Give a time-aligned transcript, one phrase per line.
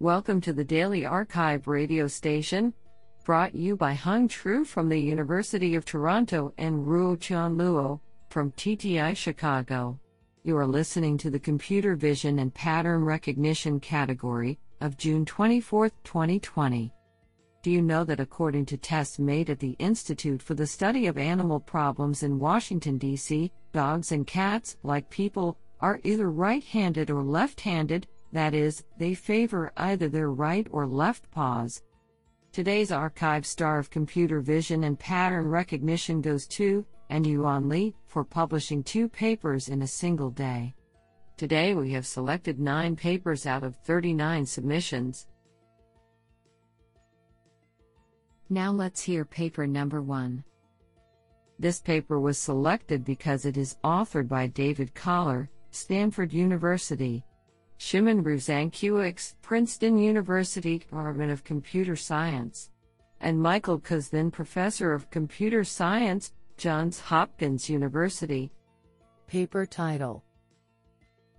[0.00, 2.72] Welcome to the Daily Archive radio station,
[3.24, 7.98] brought you by Hung Tru from the University of Toronto and Ruotian Luo
[8.30, 9.98] from TTI Chicago.
[10.44, 16.94] You are listening to the Computer Vision and Pattern Recognition category of June 24, 2020.
[17.64, 21.18] Do you know that according to tests made at the Institute for the Study of
[21.18, 27.24] Animal Problems in Washington, D.C., dogs and cats, like people, are either right handed or
[27.24, 31.82] left handed, that is, they favor either their right or left paws.
[32.52, 38.24] Today's archive star of computer vision and pattern recognition goes to and Yuan Li for
[38.24, 40.74] publishing two papers in a single day.
[41.36, 45.26] Today we have selected nine papers out of 39 submissions.
[48.50, 50.42] Now let's hear paper number one.
[51.58, 57.24] This paper was selected because it is authored by David Koller, Stanford University,
[57.78, 62.70] Szymon Rusinkiewicz, Princeton University Department of Computer Science,
[63.20, 68.50] and Michael Kazhdan, Professor of Computer Science, Johns Hopkins University.
[69.28, 70.24] Paper title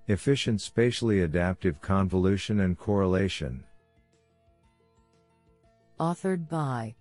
[0.08, 3.64] Efficient Spatially Adaptive Convolution and Correlation.
[6.00, 6.96] Authored by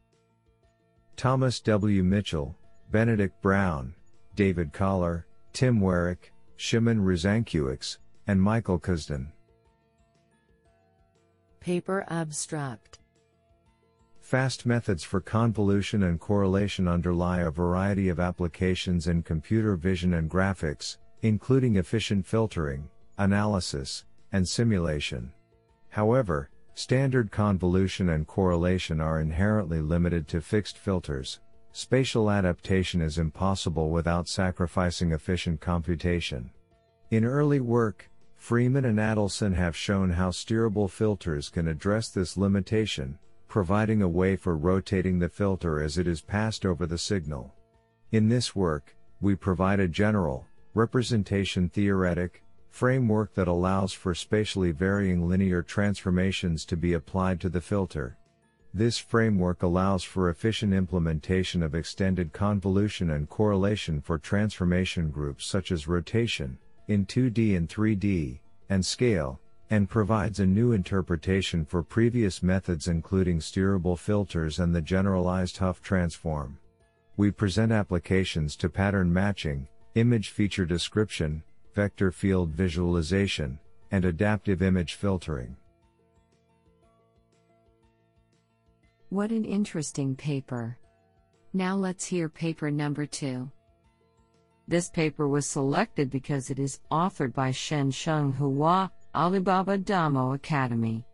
[1.16, 2.02] Thomas W.
[2.02, 2.56] Mitchell,
[2.90, 3.94] Benedict Brown,
[4.34, 7.98] David Koller, Tim Weyrich, Szymon Rusinkiewicz,
[8.28, 9.32] and Michael Kazhdan.
[11.60, 12.98] Paper Abstract
[14.20, 20.30] Fast methods for convolution and correlation underlie a variety of applications in computer vision and
[20.30, 25.32] graphics, including efficient filtering, analysis, and simulation.
[25.88, 31.40] However, standard convolution and correlation are inherently limited to fixed filters.
[31.72, 36.50] Spatial adaptation is impossible without sacrificing efficient computation.
[37.10, 43.18] In early work, Freeman and Adelson have shown how steerable filters can address this limitation,
[43.46, 47.52] providing a way for rotating the filter as it is passed over the signal.
[48.10, 55.28] In this work, we provide a general, representation theoretic, framework that allows for spatially varying
[55.28, 58.16] linear transformations to be applied to the filter.
[58.72, 65.72] This framework allows for efficient implementation of extended convolution and correlation for transformation groups such
[65.72, 66.56] as rotation,
[66.88, 68.40] in 2D and 3D,
[68.70, 69.40] and scale,
[69.70, 75.80] and provides a new interpretation for previous methods including steerable filters and the generalized Hough
[75.82, 76.58] transform.
[77.16, 81.42] We present applications to pattern matching, image feature description,
[81.74, 83.58] vector field visualization,
[83.90, 85.56] and adaptive image filtering.
[89.10, 90.78] What an interesting paper.
[91.52, 93.50] Now let's hear paper number two.
[94.68, 101.06] This paper was selected because it is authored by Xian-Sheng Hua, Alibaba Damo Academy.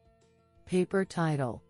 [0.67, 1.63] Paper title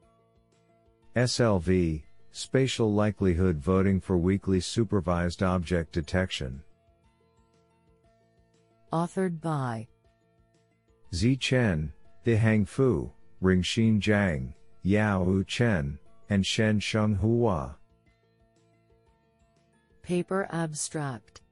[1.15, 6.63] SLV Spatial Likelihood Voting for Weakly Supervised Object Detection.
[8.91, 9.87] Authored by
[11.15, 11.93] Zi Chen,
[12.25, 13.13] Zhihang Fu,
[13.43, 15.99] Ringxin Zhang, Yao Wu Chen,
[16.31, 17.77] and Xian-Sheng Hua.
[20.03, 21.43] Paper Abstract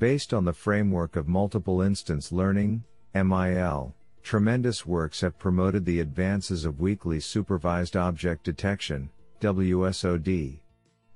[0.00, 2.84] Based on the framework of multiple instance learning,
[3.14, 9.10] MIL, tremendous works have promoted the advances of weakly supervised object detection,
[9.42, 10.60] WSOD.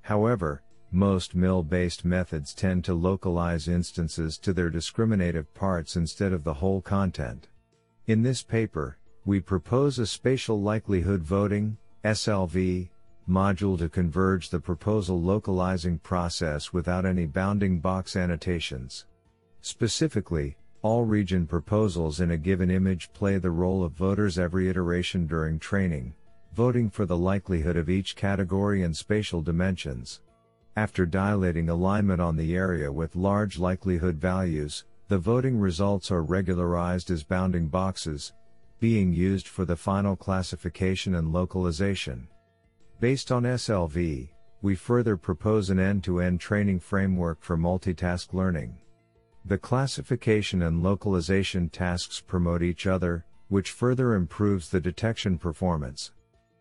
[0.01, 6.43] However, most MIL based methods tend to localize instances to their discriminative parts instead of
[6.43, 7.47] the whole content.
[8.05, 12.89] In this paper, we propose a spatial likelihood voting, SLV,
[13.27, 19.05] module to converge the proposal localizing process without any bounding box annotations.
[19.61, 25.25] Specifically, all region proposals in a given image play the role of voters every iteration
[25.25, 26.13] during training,
[26.53, 30.21] voting for the likelihood of each category and spatial dimensions.
[30.75, 37.09] After dilating alignment on the area with large likelihood values, the voting results are regularized
[37.09, 38.33] as bounding boxes,
[38.79, 42.27] being used for the final classification and localization.
[42.99, 44.29] Based on SLV,
[44.61, 48.77] we further propose an end-to-end training framework for multitask learning.
[49.43, 56.13] The classification and localization tasks promote each other, which further improves the detection performance.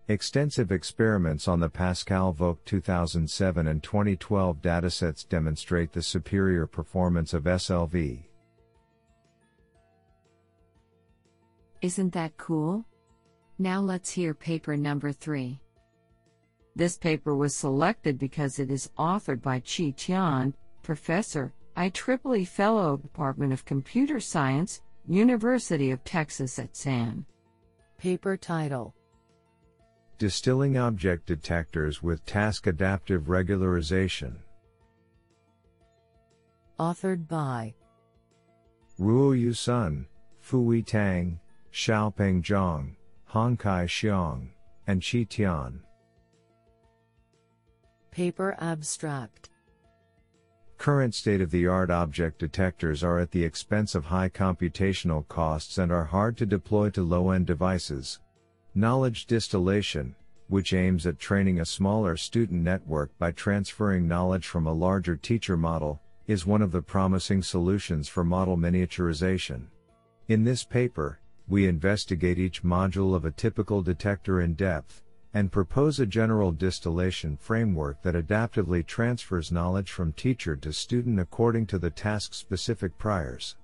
[0.09, 7.45] Extensive experiments on the Pascal VOC 2007 and 2012 datasets demonstrate the superior performance of
[7.45, 8.25] SLV.
[11.81, 12.85] Isn't that cool?
[13.59, 15.61] Now let's hear paper number 3.
[16.77, 23.53] This paper was selected because it is authored by Qi Tian, Professor, IEEE Fellow, Department
[23.53, 27.25] of Computer Science, University of Texas at San.
[27.99, 28.95] Paper title
[30.19, 34.37] Distilling Object Detectors with Task Adaptive Regularization.
[36.81, 37.75] Authored by
[38.99, 40.07] Ruoyu Sun,
[40.43, 41.39] Fuhui Tang,
[41.73, 42.97] Xiaopeng Zhang,
[43.33, 44.49] Hongkai Xiong,
[44.87, 45.81] and Qi Tian.
[48.15, 49.51] Paper Abstract
[50.79, 55.79] Current state of the art object detectors are at the expense of high computational costs
[55.79, 58.21] and are hard to deploy to low end devices.
[58.73, 60.15] Knowledge distillation,
[60.47, 65.57] which aims at training a smaller student network by transferring knowledge from a larger teacher
[65.57, 69.65] model, is one of the promising solutions for model miniaturization.
[70.29, 71.19] In this paper,
[71.49, 75.03] we investigate each module of a typical detector in depth,
[75.35, 81.67] and propose a general distillation framework that adaptively transfers knowledge from teacher to student according
[81.67, 83.57] to the task specific priors.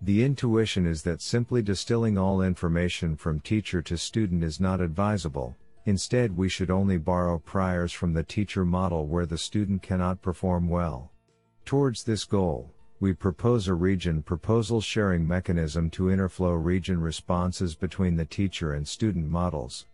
[0.00, 5.56] The intuition is that simply distilling all information from teacher to student is not advisable,
[5.86, 10.68] instead, we should only borrow priors from the teacher model where the student cannot perform
[10.68, 11.10] well.
[11.64, 18.14] Towards this goal, we propose a region proposal sharing mechanism to interflow region responses between
[18.14, 19.86] the teacher and student models.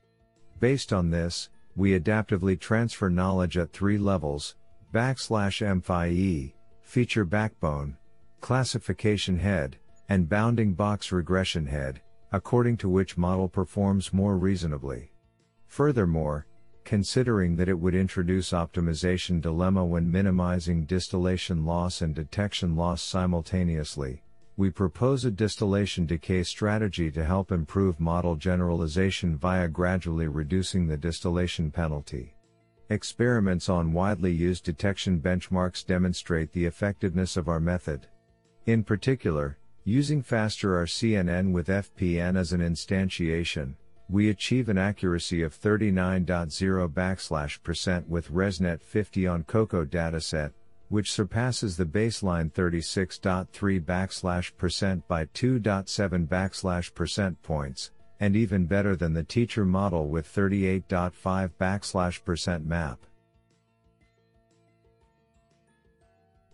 [0.61, 4.55] Based on this, we adaptively transfer knowledge at three levels
[4.93, 6.53] backslash MFIE,
[6.83, 7.97] feature backbone,
[8.41, 9.77] classification head,
[10.09, 12.01] and bounding box regression head,
[12.33, 15.11] according to which model performs more reasonably.
[15.67, 16.47] Furthermore,
[16.85, 24.23] considering that it would introduce optimization dilemma when minimizing distillation loss and detection loss simultaneously,
[24.57, 30.97] we propose a distillation decay strategy to help improve model generalization via gradually reducing the
[30.97, 32.35] distillation penalty.
[32.91, 38.07] Experiments on widely used detection benchmarks demonstrate the effectiveness of our method.
[38.67, 43.75] In particular, Using FasterR-CNN with FPN as an instantiation,
[44.09, 50.53] we achieve an accuracy of 39.0 backslash percent with ResNet 50 on COCO dataset,
[50.95, 58.95] which surpasses the baseline 36.3 backslash percent by 2.7 backslash percent points, and even better
[58.95, 63.01] than the teacher model with 38.5 backslash percent map.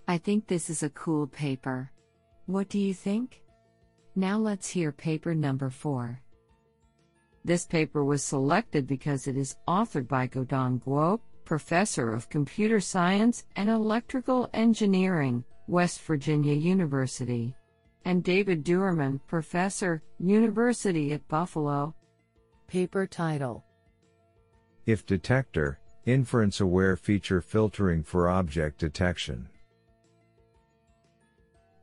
[0.08, 1.90] I think this is a cool paper.
[2.46, 3.42] What do you think?
[4.16, 6.18] Now let's hear paper number 4.
[7.44, 11.20] This paper was selected because it is authored by Guodong Guo,
[11.50, 17.56] Professor of Computer Science and Electrical Engineering, West Virginia University,
[18.04, 21.92] and David Doermann, Professor, University at Buffalo.
[22.68, 23.64] Paper title
[24.86, 29.48] If Detector, Inference Aware Feature Filtering for Object Detection.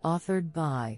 [0.05, 0.97] Authored by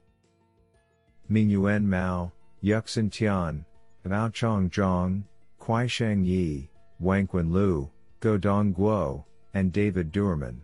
[1.28, 2.32] Mingyuan Mao,
[2.64, 3.66] Yuxin Tian,
[4.06, 5.24] Baochang Zhang,
[5.60, 6.70] Kuaisheng Yi,
[7.02, 7.90] Wanquan Liu,
[8.20, 9.24] Guodong Guo,
[9.54, 10.60] and David Doermann.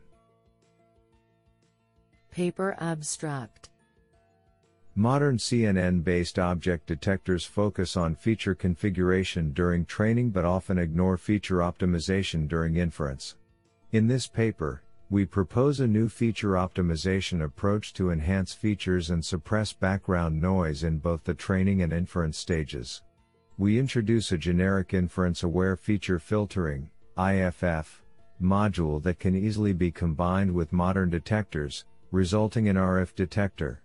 [2.31, 3.69] Paper Abstract
[4.93, 11.57] Modern CNN based object detectors focus on feature configuration during training but often ignore feature
[11.57, 13.35] optimization during inference.
[13.93, 19.71] In this paper, we propose a new feature optimization approach to enhance features and suppress
[19.71, 23.01] background noise in both the training and inference stages.
[23.57, 28.03] We introduce a generic inference aware feature filtering IFF
[28.41, 33.81] module that can easily be combined with modern detectors, resulting in RF detector.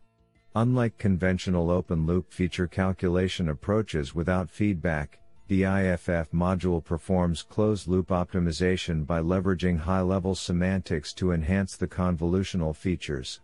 [0.57, 9.07] Unlike conventional open loop feature calculation approaches without feedback, the IFF module performs closed-loop optimization
[9.07, 13.41] by leveraging high-level semantics to enhance the convolutional features.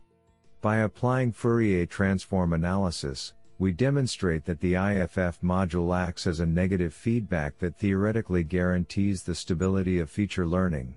[0.61, 6.93] By applying Fourier transform analysis, we demonstrate that the IFF module acts as a negative
[6.93, 10.97] feedback that theoretically guarantees the stability of feature learning.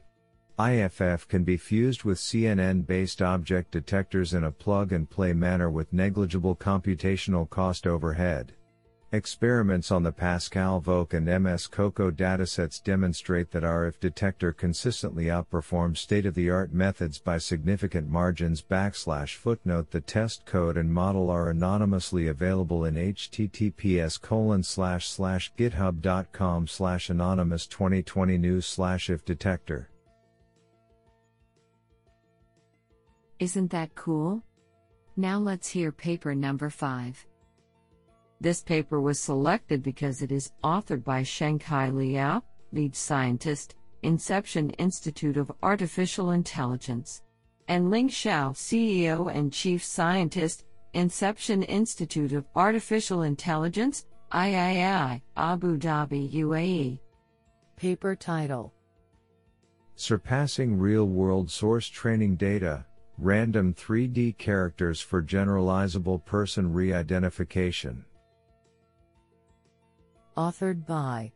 [0.60, 7.50] IFF can be fused with CNN-based object detectors in a plug-and-play manner with negligible computational
[7.50, 8.52] cost overhead.
[9.12, 15.98] Experiments on the Pascal VOC and MS COCO datasets demonstrate that RF detector consistently outperforms
[15.98, 22.86] state-of-the-art methods by significant margins backslash footnote The test code and model are anonymously available
[22.86, 29.90] in https colon slash slash github.com slash anonymous 2020 news slash if detector.
[33.40, 34.44] Isn't that cool?
[35.18, 37.26] Now let's hear paper number 5.
[38.42, 42.42] This paper was selected because it is authored by Shengcai Liao,
[42.72, 47.22] lead scientist, Inception Institute of Artificial Intelligence,
[47.68, 56.32] and Ling Shao, CEO and chief scientist, Inception Institute of Artificial Intelligence, III, Abu Dhabi,
[56.32, 57.00] UAE.
[57.76, 58.74] Paper title
[59.96, 62.86] Surpassing Real World Source Training Data
[63.18, 68.06] Random 3D Characters for Generalizable Person Re Identification.
[70.40, 71.34] Authored by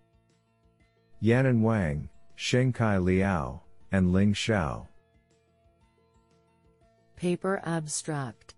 [1.21, 2.07] Yanan Wang,
[2.37, 4.87] Shengcai Liao, and Ling Shao.
[7.17, 8.55] Paper Abstract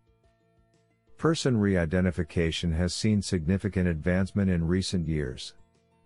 [1.17, 5.55] Person re identification has seen significant advancement in recent years.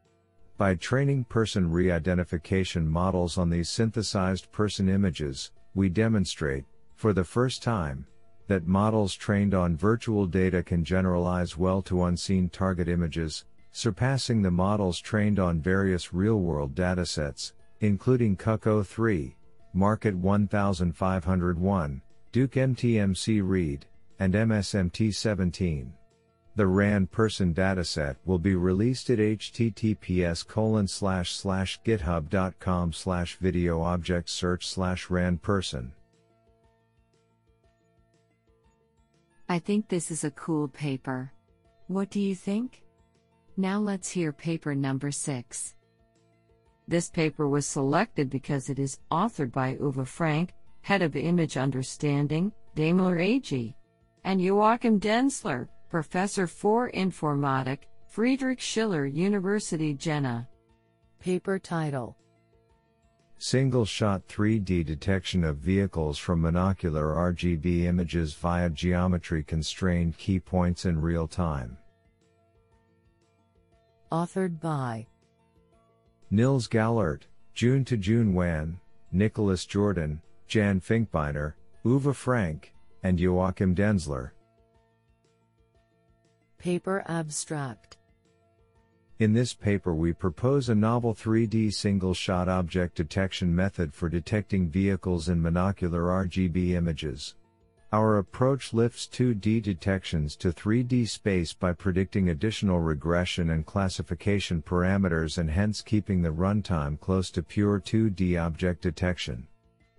[0.58, 7.62] By training person re-identification models on these synthesized person images, we demonstrate, for the first
[7.62, 8.06] time,
[8.48, 14.50] that models trained on virtual data can generalize well to unseen target images, surpassing the
[14.50, 19.34] models trained on various real-world datasets, including CUHK03,
[19.74, 23.82] Market 1501, DukeMTMC-reID,
[24.18, 25.90] and MSMT17.
[26.54, 33.82] The RAN person dataset will be released at https colon slash slash github.com slash video
[33.82, 35.92] object search slash RAN person.
[39.48, 41.32] I think this is a cool paper.
[41.86, 42.82] What do you think?
[43.56, 45.76] Now let's hear paper number 6.
[46.88, 52.52] This paper was selected because it is authored by Uwe Franke, Head of Image Understanding,
[52.74, 53.74] Daimler AG,
[54.24, 60.48] and Joachim Denzler, Professor for Informatik, Friedrich Schiller University Jena.
[61.20, 62.16] Paper title
[63.38, 70.86] Single shot 3D detection of vehicles from monocular RGB images via geometry constrained key points
[70.86, 71.76] in real time.
[74.10, 75.06] Authored by
[76.30, 78.80] Nils Gählert, June to June Wan,
[79.12, 84.30] Nicolas Jourdan, Jan Finkbeiner, Uwe Franke, and Joachim Denzler.
[86.58, 87.95] Paper Abstract
[89.18, 95.30] In this paper we propose a novel 3D single-shot object detection method for detecting vehicles
[95.30, 97.34] in monocular RGB images.
[97.94, 105.38] Our approach lifts 2D detections to 3D space by predicting additional regression and classification parameters
[105.38, 109.46] and hence keeping the runtime close to pure 2D object detection.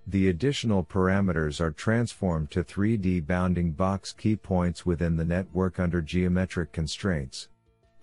[0.05, 6.03] The additional parameters are transformed to 3D bounding box key points within the network under
[6.03, 7.49] geometric constraints.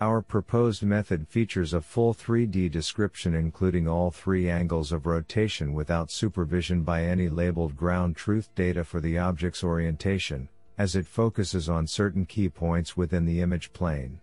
[0.04, 6.10] Our proposed method features a full 3D description including all three angles of rotation without
[6.10, 11.86] supervision by any labeled ground truth data for the object's orientation, as it focuses on
[11.86, 14.20] certain key points within the image plane.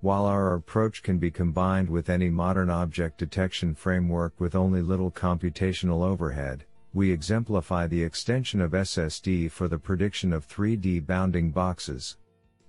[0.00, 5.10] While our approach can be combined with any modern object detection framework with only little
[5.10, 12.16] computational overhead, we exemplify the extension of SSD for the prediction of 3D bounding boxes.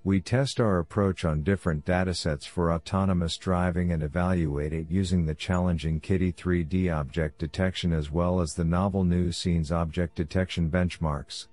[0.05, 5.35] We test our approach on different datasets for autonomous driving and evaluate it using the
[5.35, 11.47] challenging KITTI 3D object detection as well as the novel nuScenes object detection benchmarks.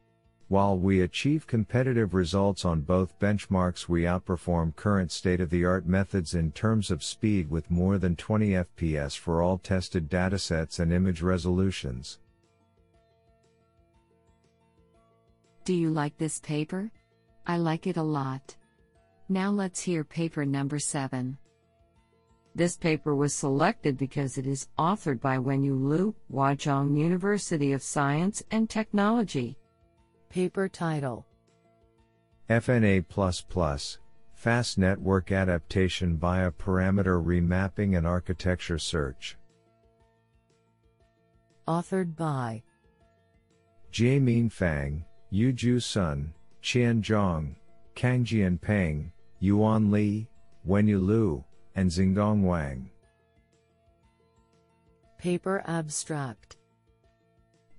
[0.49, 5.87] While we achieve competitive results on both benchmarks, we outperform current state of the art
[5.87, 10.93] methods in terms of speed with more than 20 FPS for all tested datasets and
[10.93, 12.21] image resolutions.
[15.65, 16.93] Do you like this paper?
[17.47, 18.57] I like it a lot.
[19.29, 21.39] Now let's hear paper number 7.
[22.55, 28.43] This paper was selected because it is authored by Wenyu Liu, Huazhong University of Science
[28.51, 29.59] and Technology.
[30.31, 31.27] Paper title
[32.49, 33.05] FNA
[34.35, 39.37] Fast Network Adaptation via Parameter Remapping and Architecture Search.
[41.67, 42.63] Authored by
[43.93, 46.33] Jiemin Fang, Yuzhu Sun,
[46.67, 47.55] Qian Zhang,
[47.95, 50.29] Kangjian Peng, Yuan Li,
[50.67, 51.45] Wenyu Liu,
[51.77, 52.91] and Xinggang Wang.
[55.17, 56.57] Paper Abstract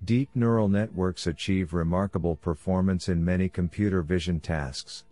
[0.06, 5.04] Deep neural networks achieve remarkable performance in many computer vision tasks.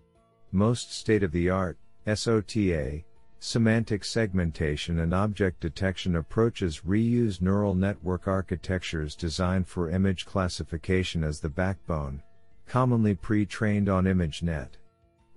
[0.52, 3.02] Most state of the art, SOTA,
[3.40, 11.40] semantic segmentation and object detection approaches reuse neural network architectures designed for image classification as
[11.40, 12.22] the backbone,
[12.66, 14.70] commonly pre trained on ImageNet.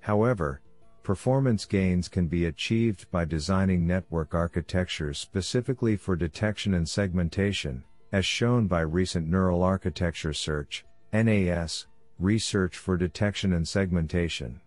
[0.02, 0.62] However,
[1.04, 8.26] performance gains can be achieved by designing network architectures specifically for detection and segmentation, as
[8.26, 11.88] shown by recent Neural Architecture Search, NAS,
[12.20, 14.60] research for detection and segmentation.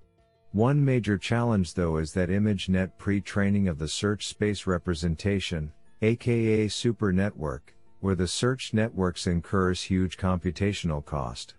[0.52, 7.12] One major challenge though is that ImageNet pre-training of the search space representation, aka super
[7.12, 11.54] network, where the search networks incurs huge computational cost.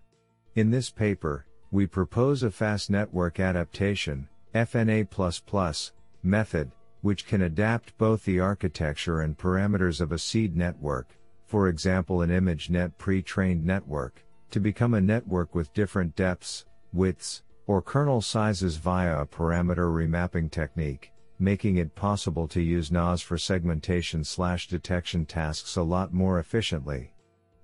[0.54, 5.90] In this paper, we propose a fast network adaptation, FNA++,
[6.22, 6.70] method,
[7.00, 11.08] which can adapt both the architecture and parameters of a seed network,
[11.44, 17.82] for example an ImageNet pre-trained network, to become a network with different depths, widths, or
[17.82, 24.22] kernel sizes via a parameter remapping technique, making it possible to use NAS for segmentation
[24.22, 27.12] slash detection tasks a lot more efficiently.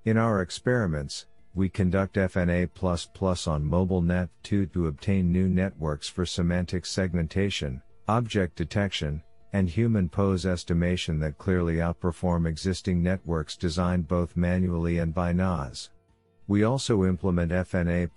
[0.05, 2.69] In our experiments, we conduct FNA++
[3.49, 11.19] on MobileNet2 to obtain new networks for semantic segmentation, object detection, and human pose estimation
[11.19, 15.91] that clearly outperform existing networks designed both manually and by NAS.
[16.47, 18.09] We also implement FNA++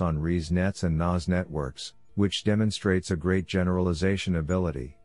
[0.00, 4.96] on ResNets and NAS networks, which demonstrates a great generalization ability.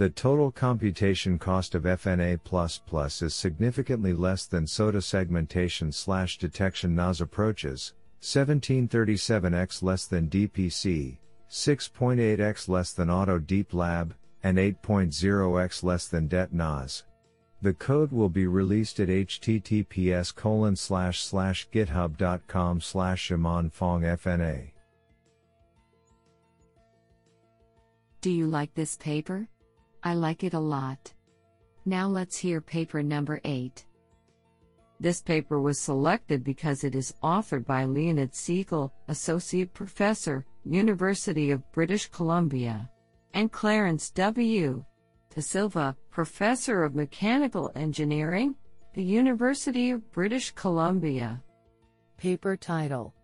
[0.00, 7.20] The total computation cost of FNA++ is significantly less than SOTA segmentation slash detection NAS
[7.20, 11.18] approaches, 1737x less than DPC,
[11.50, 17.04] 6.8x less than Auto Deep Lab, and 8.0x less than DET NAS.
[17.60, 24.70] The code will be released at https colon slash slash github.com slash fna.
[28.22, 29.46] Do you like this paper?
[30.02, 31.12] I like it a lot.
[31.84, 33.84] Now let's hear paper number 8.
[34.98, 41.72] This paper was selected because it is authored by Leonid Sigal, Associate Professor, University of
[41.72, 42.90] British Columbia,
[43.32, 44.84] and Clarence W.
[45.34, 48.54] De Silva, Professor of Mechanical Engineering,
[48.94, 51.42] the University of British Columbia.
[52.16, 53.14] Paper title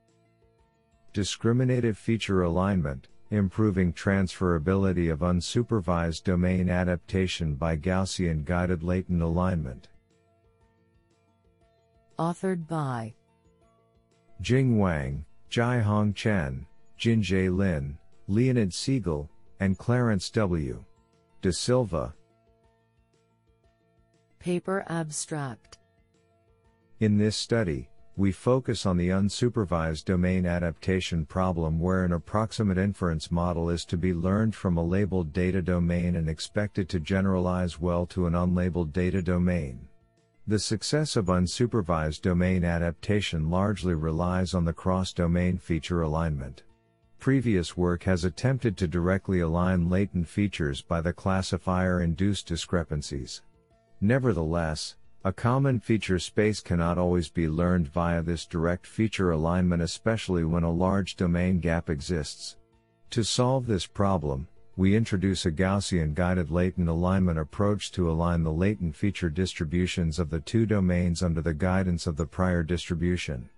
[1.12, 9.88] Discriminative Feature Alignment Improving Transferability of Unsupervised Domain Adaptation by Gaussian Guided Latent Alignment.
[12.18, 13.14] Authored by
[14.40, 16.66] Jing Wang, Jai Jiahong Chen,
[17.00, 20.84] Jianzhe Lin, Leonid Sigal, and Clarence W.
[21.42, 22.14] De Silva.
[24.38, 25.78] Paper Abstract
[27.00, 33.30] In this study, we focus on the unsupervised domain adaptation problem where an approximate inference
[33.30, 38.06] model is to be learned from a labeled data domain and expected to generalize well
[38.06, 39.86] to an unlabeled data domain.
[40.46, 46.62] The success of unsupervised domain adaptation largely relies on the cross-domain feature alignment.
[47.18, 53.42] Previous work has attempted to directly align latent features by the classifier-induced discrepancies.
[54.00, 54.96] Nevertheless,
[55.26, 60.62] a common feature space cannot always be learned via this direct feature alignment especially when
[60.62, 62.54] a large domain gap exists.
[63.10, 68.52] To solve this problem, we introduce a Gaussian guided latent alignment approach to align the
[68.52, 73.48] latent feature distributions of the two domains under the guidance of the prior distribution.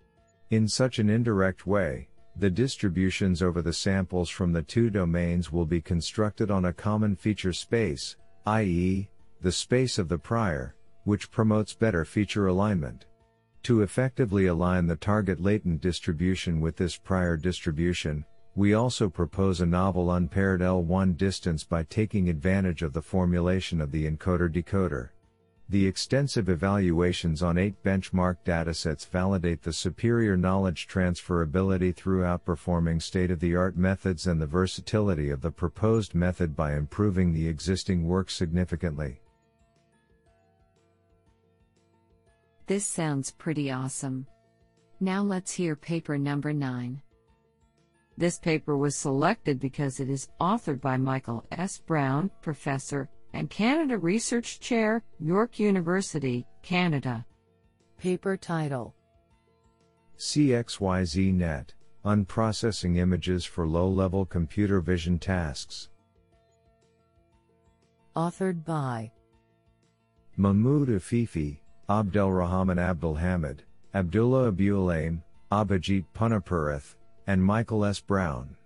[0.48, 5.66] In such an indirect way, the distributions over the samples from the two domains will
[5.66, 9.10] be constructed on a common feature space, i.e.,
[9.42, 10.74] the space of the prior,
[11.08, 13.06] which promotes better feature alignment.
[13.62, 19.66] To effectively align the target latent distribution with this prior distribution, we also propose a
[19.66, 25.08] novel unpaired L1 distance by taking advantage of the formulation of the encoder decoder.
[25.70, 33.30] The extensive evaluations on eight benchmark datasets validate the superior knowledge transferability through outperforming state
[33.30, 38.06] of the art methods and the versatility of the proposed method by improving the existing
[38.06, 39.22] work significantly.
[42.68, 44.26] This sounds pretty awesome.
[45.00, 47.00] Now let's hear paper number 9.
[48.18, 51.78] This paper was selected because it is authored by Michael S.
[51.78, 57.24] Brown, professor, and Canada Research Chair, York University, Canada.
[57.96, 58.94] Paper title
[60.18, 61.72] CXYZ-Net,
[62.04, 65.88] Unprocessing Images for Low-Level Computer Vision Tasks.
[68.14, 69.10] Authored by
[70.36, 73.60] Mahmoud Afifi, Abdelrahman Abdelhamed,
[73.94, 76.96] Abdullah Abuolaim, Abhijit Punnappurath,
[77.26, 78.00] and Michael S.
[78.00, 78.56] Brown.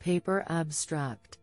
[0.00, 1.38] Paper abstract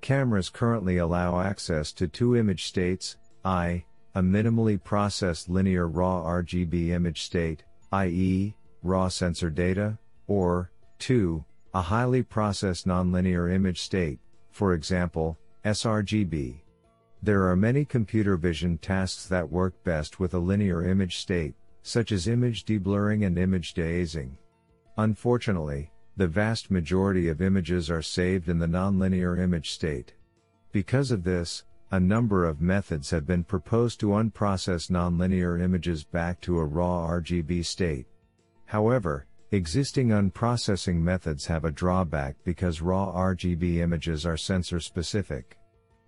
[0.00, 6.88] Cameras currently allow access to two image states, I, a minimally processed linear raw RGB
[6.88, 14.18] image state, i.e., raw sensor data, or, 2, a highly processed nonlinear image state,
[14.50, 16.56] for example, sRGB.
[17.24, 22.10] There are many computer vision tasks that work best with a linear image state, such
[22.10, 24.32] as image deblurring and image dehazing.
[24.96, 30.14] Unfortunately, the vast majority of images are saved in the nonlinear image state.
[30.72, 36.40] Because of this, a number of methods have been proposed to unprocess nonlinear images back
[36.40, 38.06] to a raw RGB state.
[38.64, 45.56] However, existing unprocessing methods have a drawback because raw RGB images are sensor specific.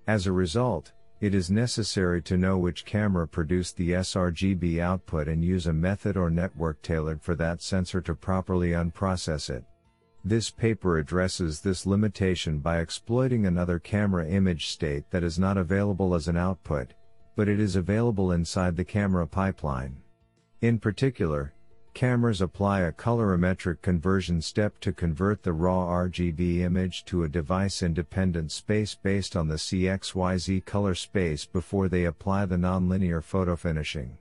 [0.06, 5.44] As a result, it is necessary to know which camera produced the sRGB output and
[5.44, 9.64] use a method or network tailored for that sensor to properly unprocess it.
[10.24, 16.14] This paper addresses this limitation by exploiting another camera image state that is not available
[16.14, 16.94] as an output,
[17.36, 19.96] but it is available inside the camera pipeline.
[20.62, 21.52] In particular,
[21.94, 27.82] cameras apply a colorimetric conversion step to convert the raw RGB image to a device
[27.82, 34.18] independent space based on the CXYZ color space before they apply the nonlinear photo finishing.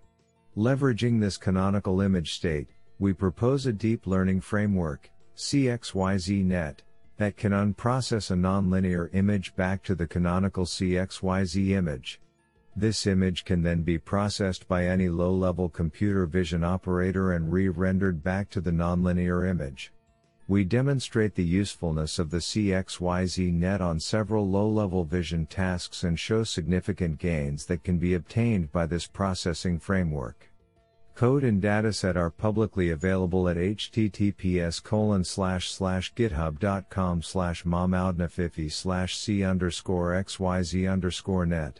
[0.55, 2.67] Leveraging this canonical image state,
[2.99, 6.83] we propose a deep learning framework, CXYZ-Net,
[7.17, 12.19] that can unprocess a nonlinear image back to the canonical CXYZ image.
[12.75, 18.49] This image can then be processed by any low-level computer vision operator and re-rendered back
[18.49, 19.93] to the nonlinear image.
[20.47, 26.43] We demonstrate the usefulness of the CXYZ net on several low-level vision tasks and show
[26.43, 30.49] significant gains that can be obtained by this processing framework.
[31.15, 34.81] Code and dataset are publicly available at https
[36.15, 41.79] github.com slash mahmoudnafifi slash c xyz net.